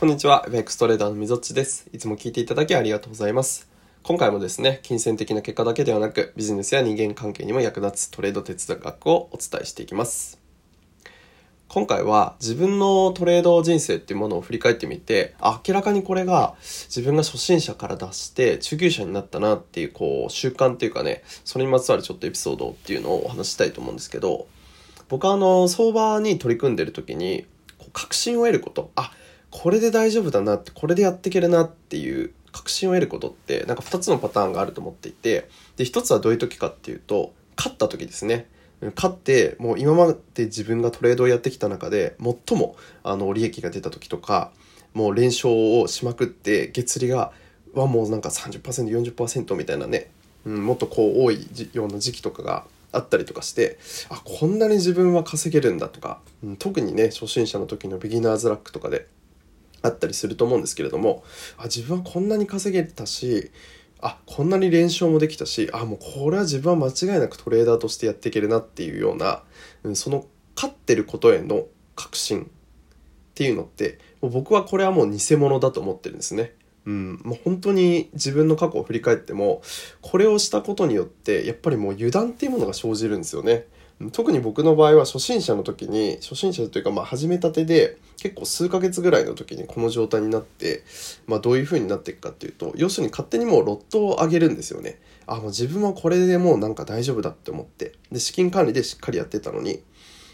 [0.00, 1.86] こんにちは、ベックストレーダーのみぞっちです。
[1.92, 3.68] いつも聞いていただきありがとうございます。
[4.02, 10.40] 今回もですね、金銭的な結果だけではなく、ビジネスや人間関係にも役立つトレード哲学をお伝えしていきます。
[11.68, 24.46] 今回は自分のトレード人生っていうものを振り返ってみて、明らかにこれが自分が初心者から出して中級者になったなっていう、こう、習慣っていうかね、それにまつわるちょっとエピソードっていうのをお話したいと思うんですけど、
[25.10, 27.44] 僕はあの、相場に取り組んでる時に、
[27.92, 29.12] 確信を得ること、あ、
[29.50, 38.46] これで大丈夫だなってこれでやっていけるなっていう確信を得ることってなんか2つのパターンがあると思っていてで1つはどういう時かっていうと勝った時ですね。
[38.96, 44.52] 勝ってもう今まで自分がトレードをやってきた中で最もあの利益が出た時とか
[44.94, 47.30] もう連勝をしまくって月利が
[47.74, 50.10] はもうなんか 30%40% みたいなね、
[50.46, 59.06] うん、もっとこう多いような時期とかがあったりとかしてあこんなに自分は稼げるんだとか、うん、特にね初心者の時のビギナーズラックとかで
[59.82, 61.24] あったりすると思うんですけれども
[61.56, 63.50] あ自分はこんなに稼げたし
[64.02, 69.42] あこんなに連勝もできたしあもうこれは自分は間違いなくトレーダーとしてやっていけるなっていうような、
[69.82, 72.46] うん、その勝ってることへの確信っ
[73.34, 76.54] ていうのってもう僕はこれはもう偽物だと思ってるんですね。
[76.86, 79.60] うん、もう本当に自分の過去を振り返っても
[80.00, 83.66] これをしたことによってやっぱりもう油断っていうものが生じるんですよね。
[84.12, 90.84] 特に僕の場合は初心者の時に初心者というかまあ始めたてで結構数ヶ月ぐらいの時にこの状態になって、
[91.26, 94.98] まあ、どういう風になっていくかっていうと要するに勝手にもうロットを上げるんですよね。
[95.26, 99.82] あもう自分はこれでもうなんか大丈夫だって思ってで資金管理でしっかりやってたのに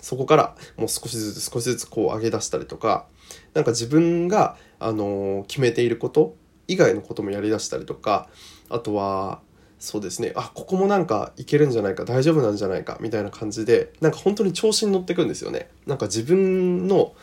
[0.00, 3.06] そこからもう少しずつ少しずつこう上げ出したりとか
[3.54, 6.36] なんか自分が、あの、決めていること
[6.68, 8.28] 以外のこともやりだしたりとか
[8.68, 9.40] あとは
[9.80, 10.32] そうですね。
[10.36, 15.70] あここもなんかいけるんじゃないか大丈夫なんじゃないかみたいな感じでなんか本当に調子に乗ってくんですよね。
[15.86, 17.14] なんか自分の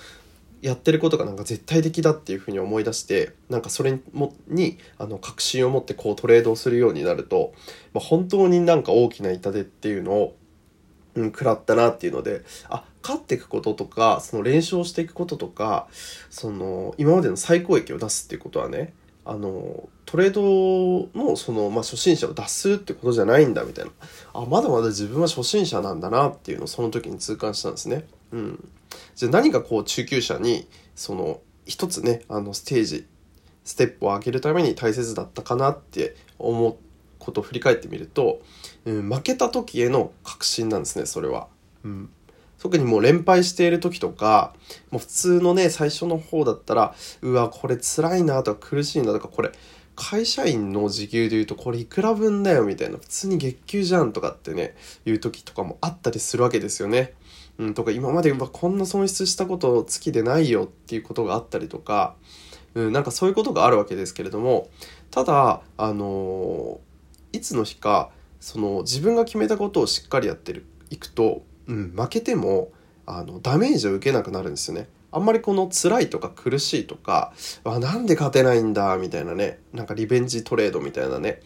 [0.64, 7.54] やってることがなんか絶対的だっていうふうに思い出してなんかそれもにあの確信を持ってこうトレードをするようになると、
[7.94, 10.36] まあ、本当になんか大きな痛手っていうのを、
[11.14, 15.88] うん、食らったなっていうのであ勝っていくこととかその練習をしていくこととか
[16.32, 18.94] その今までの最高益を出すっていうことはね
[19.30, 23.92] あのトレードのその、まあ、初心者を脱するってことじゃないんだみたいな
[24.34, 28.08] あまだまだ自分は初心者なんだなっていうのをその時に痛感したんですね。
[28.32, 28.70] うん、
[29.16, 33.08] じゃあ何がこう中級者にその一つねあのステージ
[33.66, 36.78] ステップを上げるために大切だったかなって思う
[37.20, 38.42] ことを振り返ってみると、
[38.86, 41.48] うん、負けた時への確信なんですねそれは。
[41.84, 42.10] うん
[42.60, 44.54] 特にもう連敗している時とか、
[44.90, 49.52] もう普通のね、最初の方だったら、うわ、これ辛いなとか苦しいなとか、これ、
[49.96, 54.76] 会社員の時給で言うとこれいくら分だよみたいな、普通に月給じゃんとかってね、
[55.06, 57.16] いう時とかもあったりするわけですよね。
[57.58, 62.16] うん、とか今までうわこんな損失したこと月でないよっていうことがあったりとか、
[62.76, 64.70] うん、なんかそういうことがあるわけですけれども、
[65.10, 72.72] ただ、あのー、いつの日か、その自分が決めたことをしっかりやってる、いくと、うん、負けても
[73.06, 74.88] あのダメージを受けなくなるんですよね。
[75.12, 77.34] あんまりこの辛いとか苦しいとか、
[77.64, 81.42] あ、なんで勝てないんだみたいなね、なんかリベンジトレードみたいなね、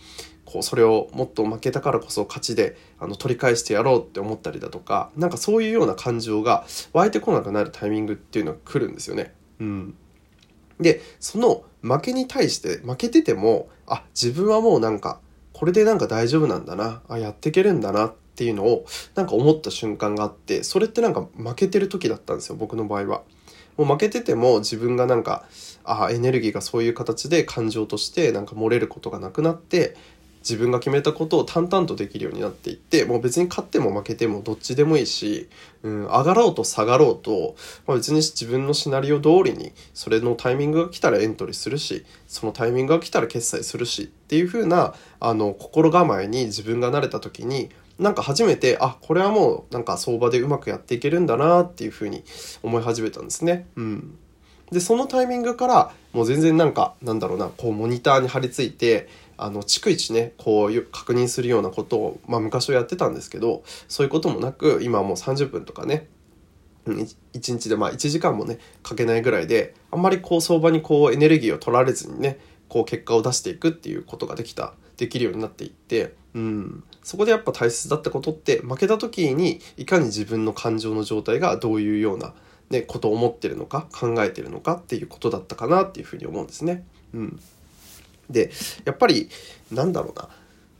[0.46, 9.34] こうそれをもっと負けたからこそ勝ちであの取り返してやろうって思ったりだとか、なんかそういうような感情が湧いてこなくなるタイミングっていうのが来るんですよね。
[9.60, 9.96] うん。
[10.80, 15.20] で、その負けに対して負けてても、あ、自分はもうなんか
[15.54, 23.22] これでなんか大丈夫なんだな、あ、やっていけるんだなっっていうのをなんか思った瞬間があってそれってなんか負けてる時だったんですよ僕の場合は。
[23.78, 25.46] もう負けてても自分がなんか
[25.84, 29.96] あエネルギーがそういう形で感情としてなんか漏れることがなくなって
[30.42, 35.50] 自分が決めたことを淡々とできるようになっていってもう別に勝っても負けてもどっちでもいいし、
[35.84, 47.70] うん、上がろうと下がろうと、まあ、別に自分のシナリオ通りにそれのタイミングが来たらエントリーするしそのタイミングが来たら決済するしっていう風なあな心構えに自分が慣れた時に
[48.00, 52.24] なんか初めてあこれはもうなんか相場でうまくやっていけるんだなっていう風に
[52.64, 53.68] 思い始めたんですね。
[53.76, 54.18] うん、
[54.72, 59.08] でそのタイミングからもう全然なんかなんだろうなこうモニターに貼り付いて
[59.44, 66.08] あの逐一ねこう確認するようなことを、まあ、昔はやってたんですけどそういうこともなく今はもう30分とかね
[66.86, 72.40] 1日でまあ1時間もねかけないぐらいであんまりこう相場にこうエネルギーを取られずにね
[72.70, 82.34] こう結果を出していくっていうことができたできるようになっていってうん、そこでやっぱ大切だったことって負けた時にいかに自分の感情の状態がどういうような、
[82.70, 86.86] ね、ことを思ってるのか考えてるのかっていうことだったかなっていうふうに思うんですね。
[87.14, 87.40] うん、
[88.32, 88.52] で
[88.86, 89.30] やっぱり
[89.72, 90.30] なんだろうな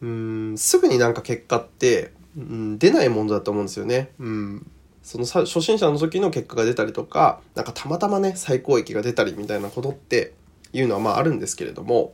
[0.02, 0.08] う
[0.54, 4.12] んすぐになんか結果って、うん、出ないものだと思うんですよね。
[4.20, 4.72] うん
[5.04, 10.34] その初心者の時の結果が出たりとか、なんかたまたまね、最高益が出たりみたいなことって
[10.74, 12.14] いうのはまああるんですけれども、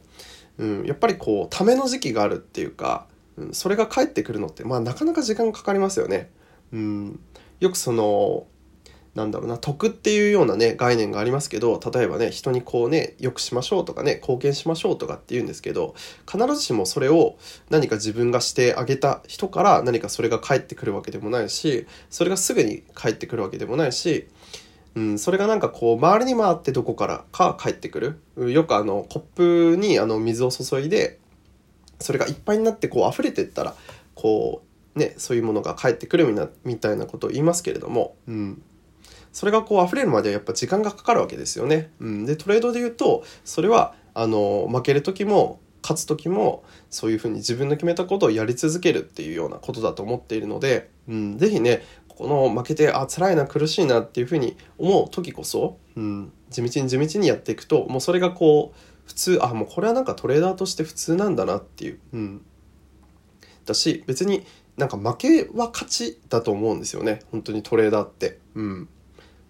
[0.58, 3.06] うん、やっぱりこう、ための時期があるっていうか、
[3.36, 6.30] うん、それが返ってくるのって、まあなかなか時間かかりますよね。
[6.72, 7.20] うん、
[7.60, 8.48] よくその、
[9.18, 15.96] なんだろうな、得っていうようなね、概念がありますけど、例えばね、人にこうね、良くしましょうとかね、貢献しましょうとかって言うんですけど、
[16.32, 17.36] 必ずしもそれを
[17.72, 24.28] 何か自分がしてあげた人から何かそれが返ってくるわけでもないし、それがすぐに返ってくるわけでもないし、
[24.94, 28.52] うん、それがなんかこう、周りに回ってどこからか返ってくる。
[28.52, 31.18] よくあの、コップにあの、水を注いで、
[32.00, 33.74] それがいっぱいになってこう、溢れてったら、
[34.14, 34.62] こ
[34.96, 36.28] う、ね、そういうものが返ってくる
[36.64, 38.62] みたいなことを言いますけれども、うん。
[39.38, 41.92] それがこう溢れるまではやっぱ時間がかかるわけですよね。
[42.00, 62.42] うん、でトレードで言うとそれはあの負ける時も勝つ時もそういうふうに自分の決めたことをやり続けるっていうようなことだと思っているので、うん、ぜひねこの負けてあ辛いな苦しいなっていうふうに思う時こそ、うん、地道に地道にやっていくともうそれがこう普通あもうこれはなんかトレーダーとして普通なんだなっていう、うん、
[63.68, 64.48] だし別に
[64.78, 67.20] なんか負けは勝ちだと思うんですよね。
[67.32, 68.40] 本当にトレーダーって。
[68.56, 68.90] うん。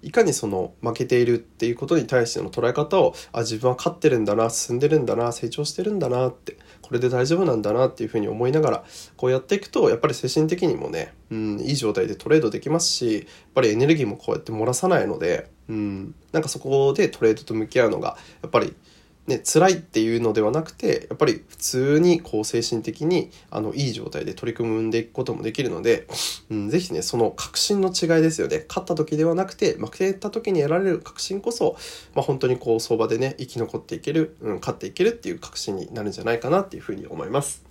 [0.01, 8.83] いかにその負けているっていうことに対しての捉え方をあ自分は勝ってるんだな進んでるんだな成長してるんだなってこれで大丈夫なんだなっていうふうに思いながら
[9.15, 13.23] こうやっていくとやっぱり精神的にもね、うん、いい状態でトレードできますしやっ
[13.55, 18.75] ぱりエネルギーもこうやって漏らさないので、うん、なんかそこでトレードと向き合うのがやっぱり
[19.27, 26.07] ね、辛いっていうのではなくてやっぱり普通にこう精神的にあのいい状態で取り組んでいくこともできるので、
[26.49, 28.65] うん、ぜひねその確信の違いですよね。
[28.69, 31.75] 勝った時ではなくて負けた時に得られる確信こそ、
[32.15, 37.65] まあ、本当にこう相場でね生き残っていける、うん、勝っていけるっていう確信になるんじゃないかなっていうふうに思います、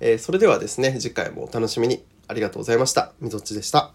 [0.00, 2.04] えー、それではですね次回もお楽しみに。
[2.30, 3.12] ありがとうございました。
[3.20, 3.92] みぞっちでした。